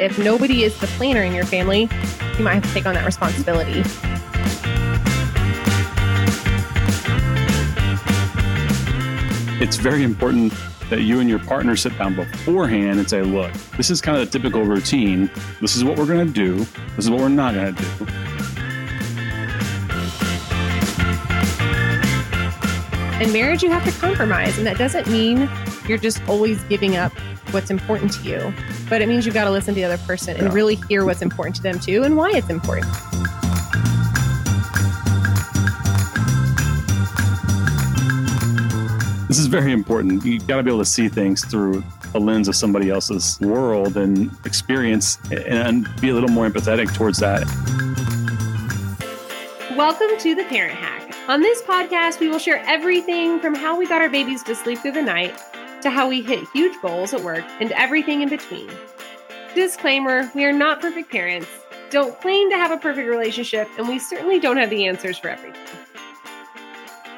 [0.00, 1.88] if nobody is the planner in your family,
[2.38, 3.82] you might have to take on that responsibility.
[9.60, 10.52] It's very important
[10.88, 14.30] that you and your partner sit down beforehand and say, look, this is kind of
[14.30, 15.28] the typical routine.
[15.60, 16.64] This is what we're going to do.
[16.94, 18.06] This is what we're not going to do.
[23.20, 25.50] In marriage, you have to compromise, and that doesn't mean
[25.88, 27.12] you're just always giving up
[27.50, 28.52] what's important to you,
[28.90, 30.52] but it means you've got to listen to the other person and Yeah.
[30.52, 32.86] really hear what's important to them too and why it's important.
[39.28, 40.24] This is very important.
[40.24, 41.84] You've got to be able to see things through
[42.14, 47.18] a lens of somebody else's world and experience and be a little more empathetic towards
[47.18, 47.42] that.
[49.76, 51.14] Welcome to the Parent Hack.
[51.28, 54.78] On this podcast, we will share everything from how we got our babies to sleep
[54.78, 55.38] through the night
[55.82, 58.70] to how we hit huge goals at work and everything in between.
[59.54, 61.48] Disclaimer we are not perfect parents,
[61.90, 65.28] don't claim to have a perfect relationship, and we certainly don't have the answers for
[65.28, 65.62] everything.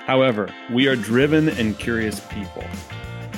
[0.06, 2.64] However, we are driven and curious people.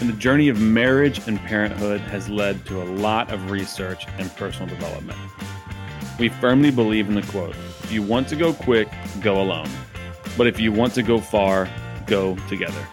[0.01, 4.35] And the journey of marriage and parenthood has led to a lot of research and
[4.37, 5.19] personal development.
[6.19, 8.89] We firmly believe in the quote if you want to go quick,
[9.21, 9.69] go alone.
[10.37, 11.69] But if you want to go far,
[12.07, 12.87] go together.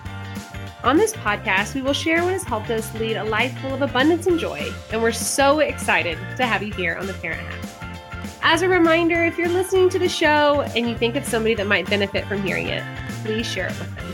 [0.81, 3.81] On this podcast, we will share what has helped us lead a life full of
[3.81, 8.39] abundance and joy, and we're so excited to have you here on the Parent Hack.
[8.41, 11.67] As a reminder, if you're listening to the show and you think of somebody that
[11.67, 12.81] might benefit from hearing it,
[13.25, 14.05] please share it with them.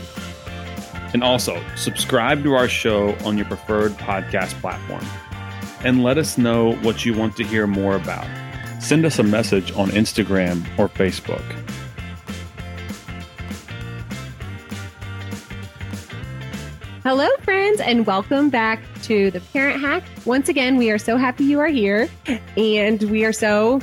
[1.14, 5.04] And also, subscribe to our show on your preferred podcast platform.
[5.84, 8.26] And let us know what you want to hear more about.
[8.82, 11.65] Send us a message on Instagram or Facebook.
[17.06, 20.02] Hello, friends, and welcome back to the Parent Hack.
[20.24, 22.08] Once again, we are so happy you are here,
[22.56, 23.80] and we are so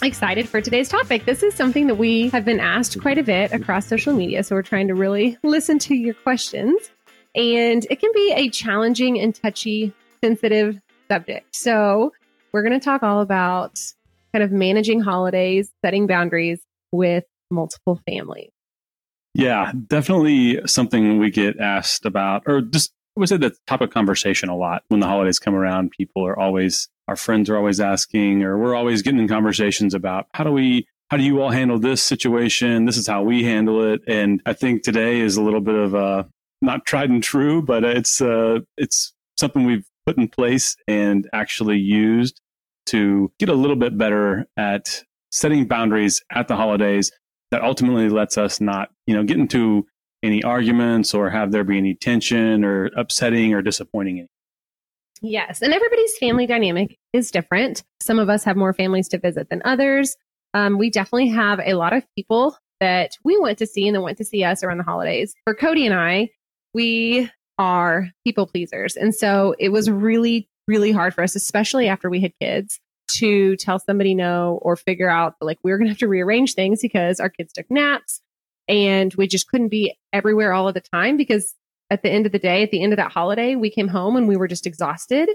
[0.00, 1.24] excited for today's topic.
[1.24, 4.54] This is something that we have been asked quite a bit across social media, so
[4.54, 6.88] we're trying to really listen to your questions.
[7.34, 9.92] And it can be a challenging and touchy,
[10.22, 10.78] sensitive
[11.10, 11.48] subject.
[11.52, 12.12] So,
[12.52, 13.76] we're going to talk all about
[14.32, 16.60] kind of managing holidays, setting boundaries
[16.92, 18.52] with multiple families.
[19.36, 23.94] Yeah, definitely something we get asked about, or just I would say the topic of
[23.94, 25.90] conversation a lot when the holidays come around.
[25.90, 30.26] People are always, our friends are always asking, or we're always getting in conversations about
[30.32, 32.86] how do we, how do you all handle this situation?
[32.86, 34.00] This is how we handle it.
[34.06, 36.24] And I think today is a little bit of uh,
[36.62, 41.78] not tried and true, but it's uh, it's something we've put in place and actually
[41.78, 42.40] used
[42.86, 47.12] to get a little bit better at setting boundaries at the holidays
[47.50, 49.86] that ultimately lets us not, you know, get into
[50.22, 54.26] any arguments or have there be any tension or upsetting or disappointing.
[55.22, 55.62] Yes.
[55.62, 57.82] And everybody's family dynamic is different.
[58.02, 60.16] Some of us have more families to visit than others.
[60.54, 64.02] Um, we definitely have a lot of people that we want to see and that
[64.02, 65.34] want to see us around the holidays.
[65.44, 66.30] For Cody and I,
[66.74, 68.96] we are people pleasers.
[68.96, 73.56] And so it was really, really hard for us, especially after we had kids, to
[73.56, 76.80] tell somebody no or figure out like we are going to have to rearrange things
[76.80, 78.20] because our kids took naps
[78.68, 81.54] and we just couldn't be everywhere all of the time because
[81.90, 84.16] at the end of the day, at the end of that holiday, we came home
[84.16, 85.28] and we were just exhausted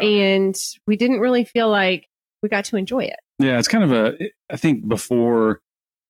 [0.00, 0.56] oh, and
[0.86, 2.08] we didn't really feel like
[2.42, 3.20] we got to enjoy it.
[3.38, 5.60] Yeah, it's kind of a, I think before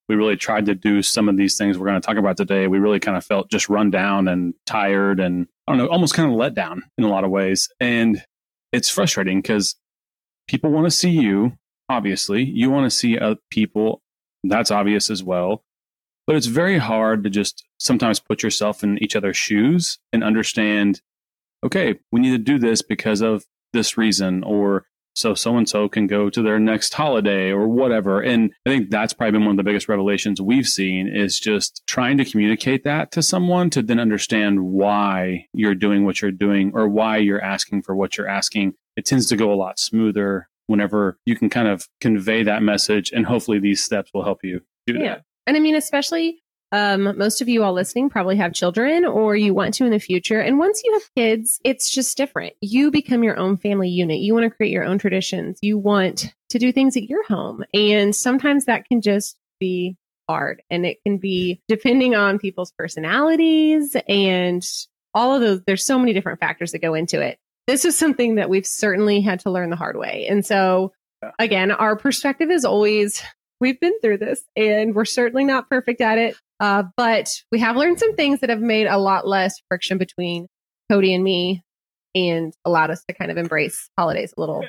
[0.08, 2.66] we really tried to do some of these things we're going to talk about today,
[2.66, 6.14] we really kind of felt just run down and tired and I don't know, almost
[6.14, 7.68] kind of let down in a lot of ways.
[7.78, 8.22] And
[8.72, 9.76] it's frustrating because
[10.48, 11.52] people want to see you,
[11.88, 12.42] obviously.
[12.42, 14.02] You want to see other people.
[14.44, 15.64] That's obvious as well.
[16.26, 21.02] But it's very hard to just sometimes put yourself in each other's shoes and understand,
[21.64, 25.88] okay, we need to do this because of this reason, or so so and so
[25.88, 28.20] can go to their next holiday or whatever.
[28.20, 31.82] And I think that's probably been one of the biggest revelations we've seen is just
[31.86, 36.72] trying to communicate that to someone to then understand why you're doing what you're doing
[36.74, 38.74] or why you're asking for what you're asking.
[38.96, 43.10] It tends to go a lot smoother whenever you can kind of convey that message
[43.12, 45.14] and hopefully these steps will help you do Yeah.
[45.16, 45.24] that.
[45.46, 46.41] And I mean, especially
[46.72, 49.98] um, most of you all listening probably have children or you want to in the
[49.98, 50.40] future.
[50.40, 52.54] And once you have kids, it's just different.
[52.62, 54.20] You become your own family unit.
[54.20, 55.58] You want to create your own traditions.
[55.60, 57.62] You want to do things at your home.
[57.74, 59.96] And sometimes that can just be
[60.28, 60.62] hard.
[60.70, 64.66] And it can be depending on people's personalities and
[65.12, 65.60] all of those.
[65.66, 67.38] There's so many different factors that go into it.
[67.66, 70.26] This is something that we've certainly had to learn the hard way.
[70.28, 70.92] And so,
[71.38, 73.22] again, our perspective is always
[73.60, 76.36] we've been through this and we're certainly not perfect at it.
[76.62, 80.46] Uh, but we have learned some things that have made a lot less friction between
[80.88, 81.60] Cody and me
[82.14, 84.64] and allowed us to kind of embrace holidays a little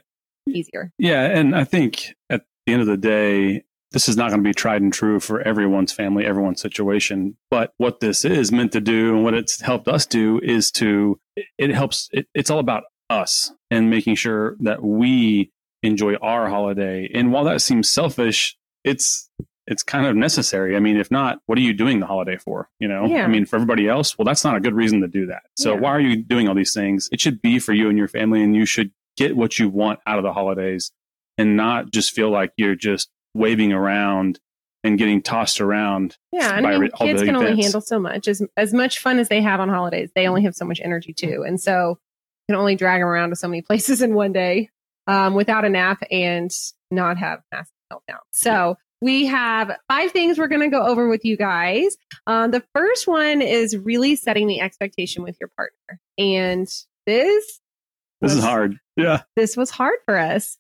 [0.49, 0.91] easier.
[0.97, 1.21] Yeah.
[1.21, 4.55] And I think at the end of the day, this is not going to be
[4.55, 7.37] tried and true for everyone's family, everyone's situation.
[7.51, 11.19] But what this is meant to do and what it's helped us do is to,
[11.59, 15.51] it helps, it, it's all about us and making sure that we
[15.83, 17.07] enjoy our holiday.
[17.13, 19.29] And while that seems selfish, it's,
[19.67, 20.75] it's kind of necessary.
[20.75, 22.69] I mean, if not, what are you doing the holiday for?
[22.79, 23.23] You know, Yeah.
[23.23, 25.43] I mean, for everybody else, well, that's not a good reason to do that.
[25.57, 25.79] So Yeah.
[25.79, 27.07] why are you doing all these things?
[27.11, 29.99] It should be for you and your family, and you should get what you want
[30.05, 30.91] out of the holidays
[31.37, 34.39] and not just feel like you're just waving around
[34.83, 36.17] and getting tossed around.
[36.33, 38.27] Yeah, I mean, kids can only handle so much.
[38.27, 41.13] As as much fun as they have on holidays, they only have so much energy
[41.13, 41.99] too, and so
[42.49, 44.69] you can only drag them around to so many places in one day
[45.07, 46.51] um, without a nap and
[46.91, 48.19] not have massive meltdown.
[48.31, 51.97] So we have five things we're going to go over with you guys.
[52.25, 56.67] Um, the first one is really setting the expectation with your partner, and
[57.05, 57.59] this
[58.21, 58.79] This is hard.
[58.95, 59.23] Yeah.
[59.35, 60.57] This was hard for us.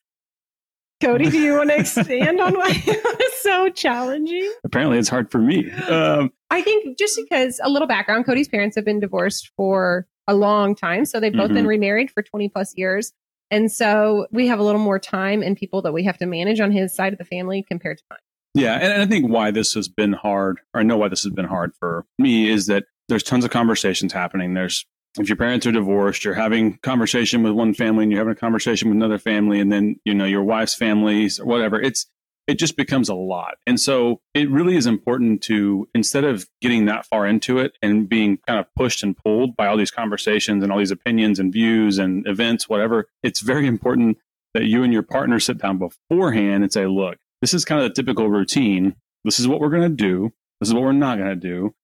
[1.01, 4.51] Cody, do you want to expand on why it was so challenging?
[4.65, 5.71] Apparently, it's hard for me.
[5.71, 10.33] Um, I think just because a little background, Cody's parents have been divorced for a
[10.33, 11.05] long time.
[11.05, 13.11] So they've both been remarried for 20 plus years.
[13.51, 16.59] And so we have a little more time and people that we have to manage
[16.59, 18.19] on his side of the family compared to mine.
[18.53, 21.33] Yeah, and I think why this has been hard, or I know why this has
[21.33, 24.53] been hard for me, is that there's tons of conversations happening.
[24.53, 24.85] There's
[25.19, 28.35] if your parents are divorced, you're having conversation with one family and you're having a
[28.35, 31.81] conversation with another family, and then you know your wife's families or whatever.
[31.81, 32.05] It's
[32.45, 36.85] it just becomes a lot, and so it really is important to instead of getting
[36.85, 40.61] that far into it and being kind of pushed and pulled by all these conversations
[40.61, 43.07] and all these opinions and views and events, whatever.
[43.23, 44.19] It's very important
[44.53, 47.89] that you and your partner sit down beforehand and say, look this is kind of
[47.89, 48.95] the typical routine.
[49.25, 50.31] This is what we're going to do.
[50.61, 51.75] This is what we're not going to do.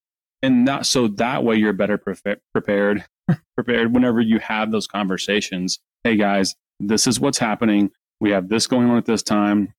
[0.42, 3.04] And not so that way you're better prefe- prepared,
[3.58, 5.80] prepared whenever you have those conversations.
[6.06, 7.92] Hey guys, this is what's happening.
[8.22, 9.74] We have this going on at this time.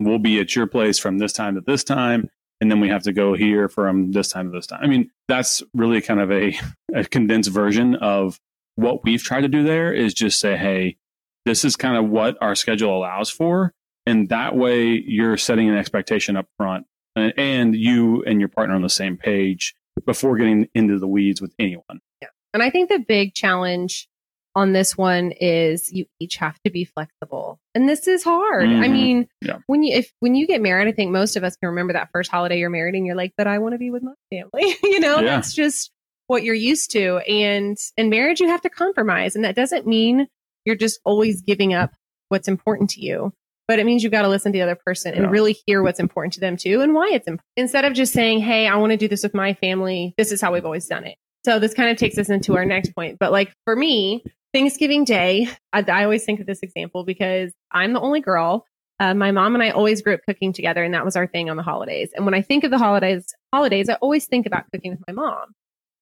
[0.00, 2.30] We'll be at your place from this time to this time.
[2.62, 4.80] And then we have to go here from this time to this time.
[4.82, 6.58] I mean, that's really kind of a,
[6.94, 8.40] a condensed version of
[8.76, 10.96] what we've tried to do there is just say, hey,
[11.44, 13.74] this is kind of what our schedule allows for
[14.06, 16.86] and that way you're setting an expectation up front
[17.16, 19.74] and, and you and your partner on the same page
[20.06, 24.08] before getting into the weeds with anyone yeah And I think the big challenge
[24.54, 27.60] on this one is you each have to be flexible.
[27.74, 28.64] And this is hard.
[28.70, 28.92] I Mhm.
[28.92, 29.58] mean, Yeah.
[29.66, 32.08] when you if when you get married, I think most of us can remember that
[32.10, 34.74] first holiday you're married and you're like, but I want to be with my family.
[34.82, 35.24] you know, Yeah.
[35.26, 35.90] that's just
[36.28, 37.18] what you're used to.
[37.28, 39.36] And in marriage you have to compromise.
[39.36, 40.26] And that doesn't mean
[40.64, 41.92] you're just always giving up
[42.30, 43.34] what's important to you.
[43.68, 45.30] But it means you've got to listen to the other person and Yeah.
[45.30, 47.44] really hear what's important to them too and why it's important.
[47.56, 50.14] Instead of just saying, Hey, I want to do this with my family.
[50.16, 51.16] This is how we've always done it.
[51.44, 53.18] So this kind of takes us into our next point.
[53.18, 54.24] But like for me,
[54.54, 58.64] Thanksgiving Day, I, I always think of this example because I'm the only girl.
[58.98, 61.50] Uh, my mom and I always grew up cooking together, and that was our thing
[61.50, 62.10] on the holidays.
[62.16, 65.12] And when I think of the holidays, holidays, I always think about cooking with my
[65.12, 65.52] mom.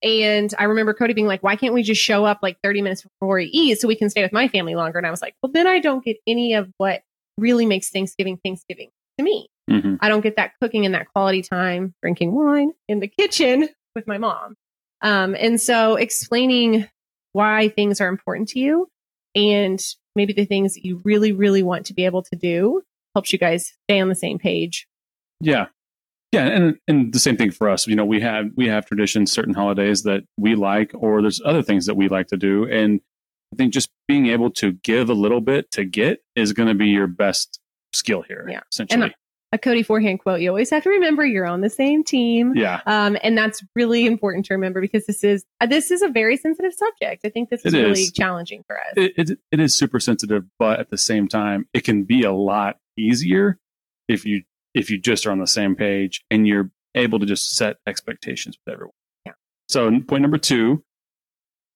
[0.03, 3.03] And I remember Cody being like, "Why can't we just show up like 30 minutes
[3.03, 5.35] before we eat so we can stay with my family longer?" And I was like,
[5.43, 7.03] "Well, then I don't get any of what
[7.39, 9.49] really makes Thanksgiving Thanksgiving to me.
[9.71, 9.99] Mhm.
[10.01, 14.07] I don't get that cooking and that quality time drinking wine in the kitchen with
[14.07, 14.57] my mom.
[15.03, 16.89] Um, and so explaining
[17.33, 18.89] why things are important to you
[19.35, 19.81] and
[20.17, 22.83] maybe the things that you really, really want to be able to do
[23.15, 24.87] helps you guys stay on the same page.
[25.41, 25.67] yeah
[26.33, 29.31] yeah and and the same thing for us you know we have we have traditions
[29.31, 33.01] certain holidays that we like or there's other things that we like to do and
[33.55, 36.75] i think just being able to give a little bit to get is going to
[36.75, 37.61] be your best
[37.93, 38.61] skill here Yeah.
[38.73, 39.15] essentially
[39.53, 42.55] A Cody forehand quote, you always have to remember you're on the same team.
[42.57, 46.09] yeah Um, and that's really important to remember because this is uh, this is a
[46.09, 47.25] very sensitive subject.
[47.25, 48.93] I think this is It really challenging for us.
[48.97, 52.33] it, it, it is super sensitive but at the same time it can be a
[52.33, 53.59] lot easier
[54.09, 54.43] if you
[54.75, 58.59] if you just are on the same page and you're able to just set expectations
[58.67, 58.93] with everyone
[59.25, 59.33] Yeah.
[59.69, 60.83] so point number two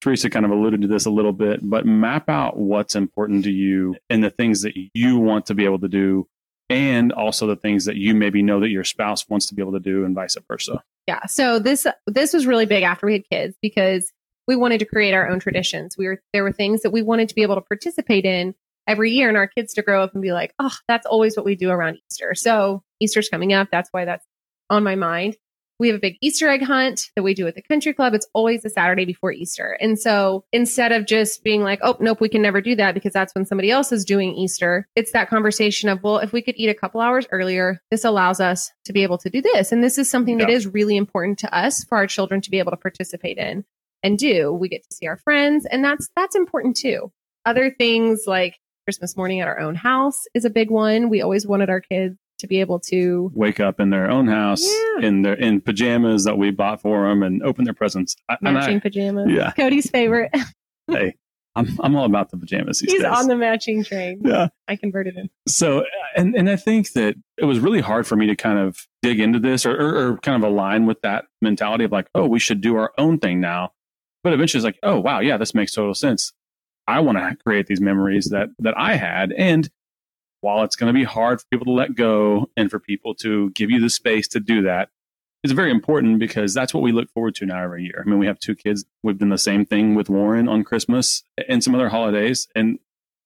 [0.00, 3.50] teresa kind of alluded to this a little bit but map out what's important to
[3.50, 6.26] you and the things that you want to be able to do
[6.70, 9.72] and also the things that you maybe know that your spouse wants to be able
[9.72, 11.24] to do and vice versa Yeah.
[11.26, 14.12] So this this was really big after we had kids because
[14.46, 15.96] we wanted to create our own traditions.
[15.96, 18.54] We were there were things that we wanted to be able to participate in
[18.86, 21.44] every year and our kids to grow up and be like, "Oh, that's always what
[21.44, 24.24] we do around Easter." So, Easter's coming up, that's why that's
[24.70, 25.36] on my mind.
[25.78, 28.12] We have a big Easter egg hunt that we do at the country club.
[28.12, 29.76] It's always the Saturday before Easter.
[29.80, 33.12] And so instead of just being like, oh, nope, we can never do that because
[33.12, 36.56] that's when somebody else is doing Easter, it's that conversation of, well, if we could
[36.56, 39.70] eat a couple hours earlier, this allows us to be able to do this.
[39.70, 40.56] And this is something that Yeah.
[40.56, 43.64] is really important to us for our children to be able to participate in
[44.02, 44.52] and do.
[44.52, 47.12] We get to see our friends, and that's that's important too.
[47.44, 51.08] Other things like Christmas morning at our own house is a big one.
[51.08, 54.62] We always wanted our kids to be able to wake up in their own house
[54.64, 55.06] Yeah.
[55.08, 58.16] in their in pajamas that we bought for them and open their presents.
[58.28, 59.30] I, matching I, pajamas.
[59.30, 59.52] yeah.
[59.52, 60.30] Cody's favorite.
[60.86, 61.14] hey,
[61.56, 63.10] I'm I'm all about the pajamas these He's days.
[63.12, 64.20] on the matching train.
[64.24, 64.48] yeah.
[64.68, 65.30] I converted him.
[65.48, 65.84] So
[66.16, 69.18] and and I think that it was really hard for me to kind of dig
[69.20, 72.38] into this or, or, or kind of align with that mentality of like, oh, we
[72.38, 73.72] should do our own thing now.
[74.24, 76.32] But eventually, it's like, oh wow, yeah, this makes total sense.
[76.86, 79.68] I want to create these memories that that I had, and
[80.40, 83.50] while it's going to be hard for people to let go and for people to
[83.50, 84.90] give you the space to do that,
[85.44, 88.02] it's very important because that's what we look forward to now every year.
[88.04, 88.84] I mean, we have two kids.
[89.02, 92.78] We've done the same thing with Warren on Christmas and some other holidays, and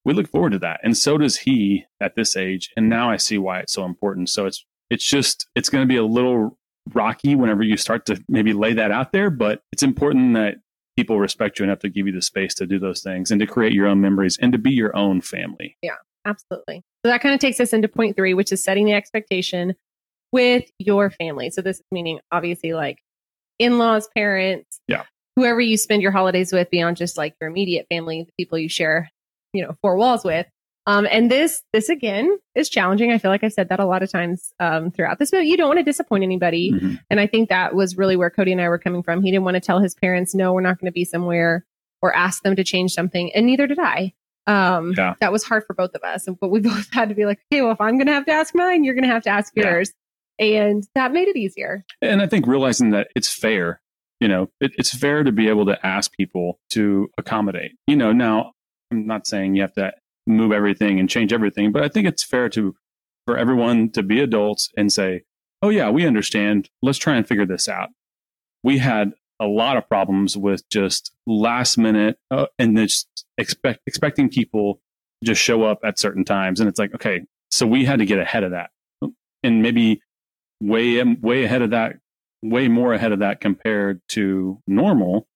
[0.04, 0.81] we look forward to that.
[0.83, 2.71] And so does he at this age.
[2.76, 4.28] And now I see why it's so important.
[4.28, 6.59] So it's it's just it's going to be a little
[6.92, 10.57] rocky whenever you start to maybe lay that out there, but it's important that
[10.97, 13.47] people respect you enough to give you the space to do those things and to
[13.47, 15.76] create your own memories and to be your own family.
[15.81, 16.83] Yeah, absolutely.
[17.04, 19.75] So that kind of takes us into point three, which is setting the expectation
[20.32, 21.50] with your family.
[21.50, 22.99] So this is meaning obviously like
[23.59, 25.02] in laws, parents, Yeah.
[25.37, 28.68] whoever you spend your holidays with beyond just like your immediate family, the people you
[28.68, 29.11] share,
[29.52, 30.47] you know, four walls with.
[30.87, 33.12] Um, and this, this again is challenging.
[33.12, 35.56] I feel like I've said that a lot of times um, throughout this, but you
[35.56, 36.73] don't want to disappoint anybody.
[36.73, 36.99] Mhm.
[37.09, 39.23] And I think that was really where Cody and I were coming from.
[39.23, 41.64] He didn't want to tell his parents, no, we're not going to be somewhere
[42.00, 43.32] or ask them to change something.
[43.32, 44.12] And neither did I.
[44.47, 45.15] Um, Yeah.
[45.21, 46.27] that was hard for both of us.
[46.41, 48.33] But we both had to be like, okay, well, if I'm going to have to
[48.33, 49.65] ask mine, you're going to have to ask Yeah.
[49.71, 49.93] yours.
[50.39, 51.85] And that made it easier.
[52.01, 53.81] And I think realizing that it's fair,
[54.19, 57.73] you know, it, it's fair to be able to ask people to accommodate.
[57.87, 58.53] You know, now
[58.91, 59.93] I'm not saying you have to
[60.27, 62.75] move everything and change everything, but I think it's fair to
[63.27, 65.23] for everyone to be adults and say,
[65.63, 66.69] "Oh yeah, we understand.
[66.83, 67.91] Let's try and figure this out."
[68.65, 74.29] We had a lot of problems with just last minute uh, and just expect expecting
[74.29, 74.81] people
[75.21, 78.07] to just show up at certain times, and it's like, okay, so we had to
[78.07, 78.71] get ahead of that,
[79.43, 80.01] and maybe
[80.61, 81.97] way way ahead of that
[82.43, 85.27] way more ahead of that compared to normal.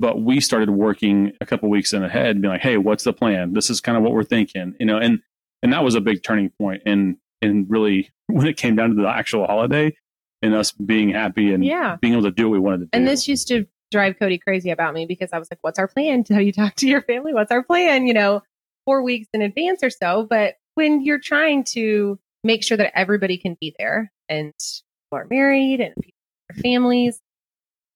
[0.00, 3.52] But we started working a couple weeks in ahead being like hey what's the plan?
[3.52, 5.20] This is kind of what we're thinking you know and
[5.62, 9.00] and that was a big turning point and and really when it came down to
[9.00, 9.94] the actual holiday
[10.42, 11.96] and us being happy and Yeah.
[12.00, 14.38] being able to do what we wanted to do And this used to drive Cody
[14.38, 16.24] crazy about me because I was like, what's our plan?
[16.30, 17.32] How you talk to your family?
[17.32, 18.06] What's our plan?
[18.06, 18.42] You know,
[18.84, 20.26] four weeks in advance or so.
[20.28, 25.26] But when you're trying to make sure that everybody can be there and people are
[25.30, 26.10] married and people
[26.50, 27.20] their families,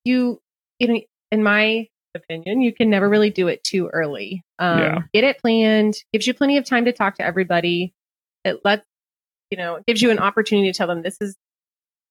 [0.05, 0.41] you,
[0.79, 1.00] you know,
[1.33, 4.45] in my opinion, you can never really do it too early.
[4.59, 4.99] Um, Yeah.
[5.12, 7.93] Get it planned, gives you plenty of time to talk to everybody.
[8.45, 8.85] It lets,
[9.50, 11.35] you know, gives you an opportunity to tell them this is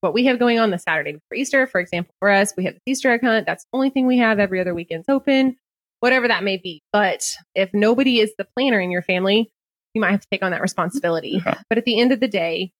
[0.05, 1.65] what we have going on the Saturday before Easter.
[1.65, 3.47] For example, for us, we have the Easter egg hunt.
[3.47, 4.39] That's the only thing we have.
[4.39, 5.57] Every other weekend's open,
[5.99, 6.83] whatever that may be.
[6.93, 7.23] But
[7.55, 9.51] if nobody is the planner in your family,
[9.95, 11.41] you might have to take on that responsibility.
[11.43, 11.59] Yeah.
[11.69, 12.71] But at the end of the day,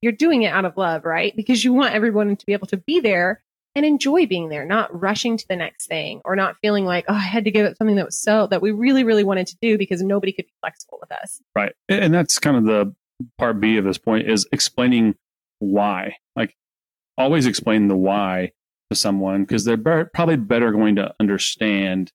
[0.00, 1.36] you're doing it out of love, right?
[1.36, 3.42] Because you want everyone to be able to be there
[3.74, 7.14] and enjoy being there, not rushing to the next thing or not feeling like, oh,
[7.14, 9.56] I had to give up something that was so that we really, really wanted to
[9.60, 11.40] do because nobody could be flexible with us.
[11.54, 11.74] Right.
[11.88, 12.94] And that's kind of the
[13.36, 15.16] part B of this point is explaining
[15.64, 16.16] why.
[16.36, 16.54] Like
[17.18, 18.52] always explain the why
[18.90, 22.12] to someone because they're be- probably better going to understand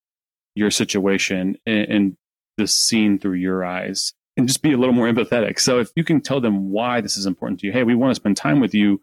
[0.55, 2.17] your situation and, and
[2.57, 5.59] the scene through your eyes and just be a little more empathetic.
[5.59, 8.11] So if you can tell them why this is important to you, hey, we want
[8.11, 9.01] to spend time with you,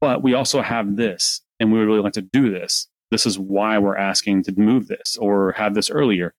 [0.00, 2.88] but we also have this and we would really like to do this.
[3.10, 6.34] This is why we're asking to move this or have this earlier.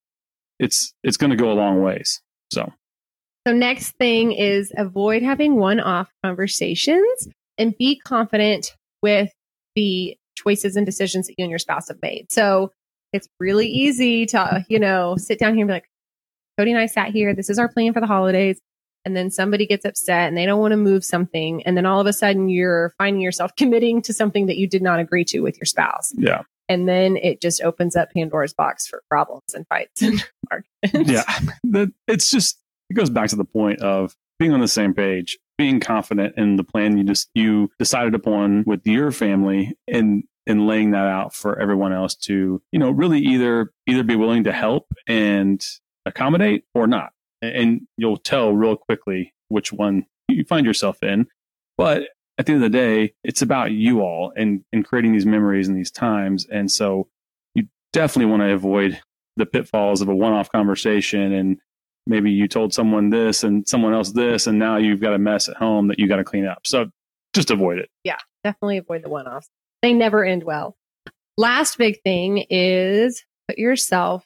[0.60, 2.22] It's it's going to go a long ways.
[2.52, 2.72] So
[3.48, 9.32] So next thing is avoid having one-off conversations and be confident with
[9.76, 12.28] the choices and decisions that you and your spouse have made.
[12.32, 12.72] So
[13.14, 15.88] it's really easy to, you know, sit down here and be like,
[16.58, 17.34] Cody and I sat here.
[17.34, 18.60] This is our plan for the holidays.
[19.04, 21.64] And then somebody gets upset and they don't want to move something.
[21.64, 24.82] And then all of a sudden you're finding yourself committing to something that you did
[24.82, 26.14] not agree to with your spouse.
[26.16, 26.44] yeah.
[26.70, 31.12] And then it just opens up Pandora's box for problems and fights and arguments.
[31.12, 32.58] yeah it's just
[32.92, 36.56] it goes back to the point of being on the same page being confident in
[36.56, 41.34] the plan you just you decided upon with your family and and laying that out
[41.34, 45.66] for everyone else to you know really either either be willing to help and
[46.06, 47.12] accommodate or not.
[47.42, 51.28] And you'll tell real quickly which one you find yourself in.
[51.78, 52.04] But
[52.38, 55.68] at the end of the day it's about you all and and creating these memories
[55.68, 56.48] and these times.
[56.52, 57.08] And so
[57.56, 59.00] you definitely want to avoid
[59.38, 61.58] the pitfalls of a one-off conversation and
[62.08, 65.48] maybe you told someone this and someone else this and now you've got a mess
[65.48, 66.90] at home that you got to clean up so
[67.34, 69.50] just avoid it Yeah, definitely avoid the one offs.
[69.82, 70.76] They never end well.
[71.38, 74.26] Last big thing is put yourself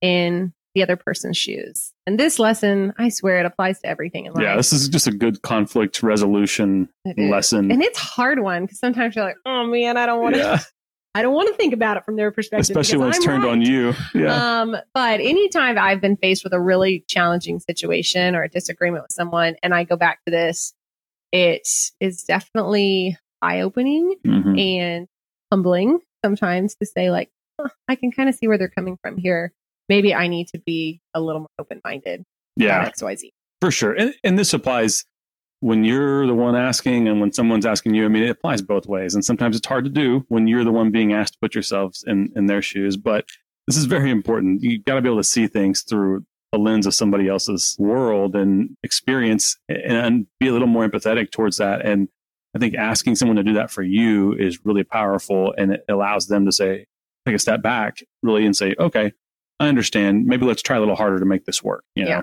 [0.00, 1.92] in the other person's shoes.
[2.06, 4.42] And this lesson, I swear it applies to everything in life.
[4.42, 7.70] Yeah, this is just a good conflict resolution lesson.
[7.70, 10.40] And it's a hard one because sometimes you're like, oh man, I don't want to
[10.40, 10.58] Yeah,
[11.14, 12.70] I don't want to think about it from their perspective.
[12.70, 13.92] especially when it's I'm turned on you.
[14.14, 14.60] Yeah.
[14.62, 19.12] Um, but anytime I've been faced with a really challenging situation or a disagreement with
[19.12, 20.72] someone, and I go back to this,
[21.32, 21.68] it
[22.00, 24.58] is definitely eye opening Mhm.
[24.60, 25.08] and
[25.50, 29.18] humbling sometimes to say, like, "Huh, I can kind of see where they're coming from
[29.18, 29.52] here.
[29.88, 32.24] Maybe I need to be a little more open minded.
[32.56, 33.30] Yeah, XYZ.
[33.60, 33.92] for sure.
[33.92, 35.04] And, and this applies
[35.62, 38.04] when you're the one asking and when someone's asking you.
[38.04, 39.14] I mean, it applies both ways.
[39.14, 42.02] And sometimes it's hard to do when you're the one being asked to put yourselves
[42.04, 42.96] in, in their shoes.
[42.96, 43.26] But
[43.68, 44.64] this is very important.
[44.64, 48.34] You've got to be able to see things through a lens of somebody else's world
[48.34, 51.86] and experience and, be a little more empathetic towards that.
[51.86, 52.08] And
[52.56, 56.26] I think asking someone to do that for you is really powerful and it allows
[56.26, 56.86] them to say,
[57.24, 59.12] take a step back really and say, okay,
[59.60, 60.26] I understand.
[60.26, 61.84] Maybe let's try a little harder to make this work.
[61.94, 62.10] You know?
[62.10, 62.22] Yeah.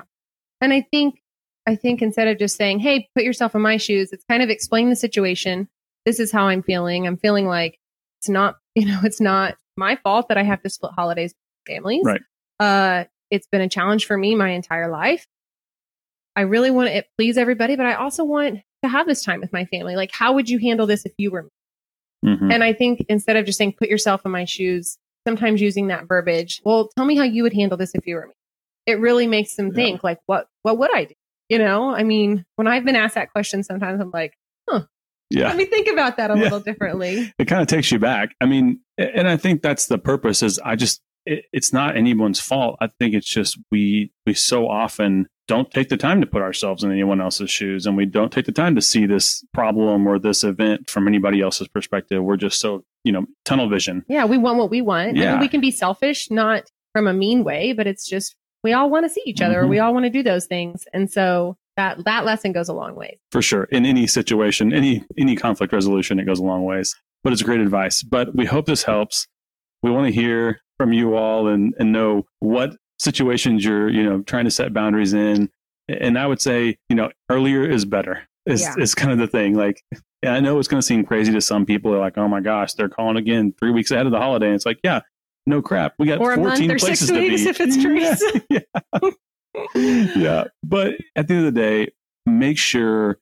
[0.60, 1.22] And I think,
[1.70, 4.50] I think instead of just saying, "Hey, put yourself in my shoes," it's kind of
[4.50, 5.68] explain the situation.
[6.06, 7.06] This is how I'm feeling.
[7.08, 7.80] I'm feeling like
[8.20, 11.34] it's not, you know, it's not my fault that I have to split holidays
[11.68, 12.04] with families.
[12.04, 12.22] Right.
[12.60, 15.26] Uh, it's been a challenge for me my entire life.
[16.36, 19.54] I really want to please everybody, but I also want to have this time with
[19.54, 19.96] my family.
[19.96, 21.50] Like, how would you handle this if you were me?
[22.26, 22.54] Mhm.
[22.54, 24.98] And I think instead of just saying, put yourself in my shoes,
[25.28, 28.28] sometimes using that verbiage, well, tell me how you would handle this if you were
[28.28, 28.34] me.
[28.86, 29.74] It really makes them Yeah.
[29.76, 31.14] think, like, what, what would I do?
[31.50, 34.34] You know, I mean, when I've been asked that question, sometimes I'm like,
[35.32, 35.48] Yeah.
[35.50, 36.44] let me think about that a Yeah.
[36.44, 37.32] little differently.
[37.38, 38.36] it kind of takes you back.
[38.42, 42.40] I mean, and I think that's the purpose is I just, it, it's not anyone's
[42.40, 42.78] fault.
[42.82, 46.84] I think it's just we, we so often don't take the time to put ourselves
[46.84, 50.18] in anyone else's shoes and we don't take the time to see this problem or
[50.20, 52.24] this event from anybody else's perspective.
[52.24, 54.04] We're just so, you know, tunnel vision.
[54.08, 55.16] Yeah, we want what we want.
[55.16, 55.34] Yeah.
[55.34, 56.64] And we can be selfish, not
[56.94, 59.64] from a mean way, but it's just we all want to see each other.
[59.64, 59.70] Mhm.
[59.70, 60.86] We all want to do those things.
[60.94, 63.20] And so that that lesson goes a long way.
[63.32, 66.94] for sure in any situation any any conflict resolution it goes a long ways
[67.24, 69.28] but it's great advice but we hope this helps
[69.82, 74.22] we want to hear from you all and and know what situations you're you know
[74.24, 75.50] trying to set boundaries in
[75.88, 78.76] and i would say you know earlier is better is Yeah.
[78.78, 79.82] is kind of the thing like
[80.22, 81.92] yeah, I know it's going to seem crazy to some people.
[81.92, 84.56] They're like, "Oh my gosh, they're calling again three weeks ahead of the holiday." And
[84.56, 85.00] it's like, yeah,
[85.46, 85.94] no crap.
[86.00, 87.50] We got Or a month 14 or places six to weeks be.
[87.50, 88.24] if it's trees.
[89.76, 90.12] yeah.
[90.16, 90.44] yeah.
[90.64, 91.92] But at the end of the day,
[92.26, 93.20] make sure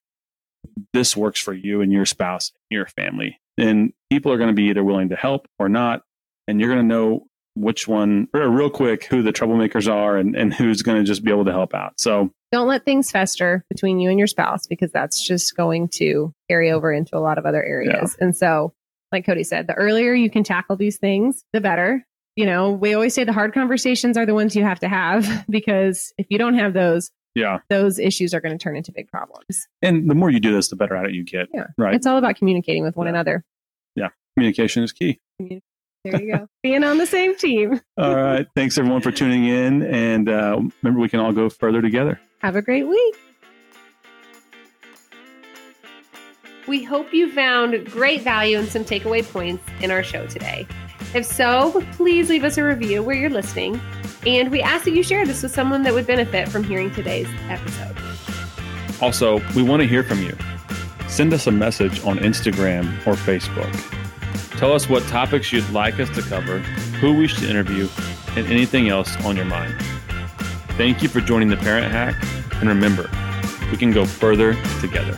[0.93, 3.39] this works for you and your spouse, and your family.
[3.57, 6.01] And people are going to be either willing to help or not.
[6.47, 7.25] And you're going to know
[7.55, 11.31] which one, real quick, who the troublemakers are and, and who's going to just be
[11.31, 11.93] able to help out.
[11.99, 16.33] So, Don't let things fester between you and your spouse because that's just going to
[16.49, 18.15] carry over into a lot of other areas.
[18.19, 18.73] And so,
[19.11, 22.05] like Cody said, the earlier you can tackle these things, the better.
[22.35, 25.45] You know, we always say the hard conversations are the ones you have to have
[25.49, 27.59] because if you don't have those, yeah.
[27.69, 29.67] those issues are going to turn into big problems.
[29.81, 31.47] And the more you do this, the better at it you get.
[31.53, 31.67] Yeah.
[31.77, 31.95] Right.
[31.95, 33.11] It's all about communicating with one Yeah.
[33.13, 33.43] another.
[33.95, 35.19] Yeah, communication is key.
[35.39, 36.47] There you go.
[36.63, 37.81] Being on the same team.
[37.97, 38.47] All right.
[38.55, 39.81] Thanks everyone for tuning in.
[39.83, 42.19] And uh, remember, we can all go further together.
[42.41, 43.15] Have a great week.
[46.67, 50.67] We hope you found great value and some takeaway points in our show today.
[51.13, 53.79] If so, please leave us a review where you're listening.
[54.25, 57.29] And we ask that you share this with someone that would benefit from hearing today's
[57.47, 57.95] episode.
[59.01, 60.35] Also, we want to hear from you.
[61.07, 63.71] Send us a message on Instagram or Facebook.
[64.57, 66.59] Tell us what topics you'd like us to cover,
[66.99, 67.87] who we should interview,
[68.35, 69.73] and anything else on your mind.
[70.71, 72.15] Thank you for joining the Parent Hack,
[72.55, 73.09] and remember,
[73.71, 75.17] we can go further together.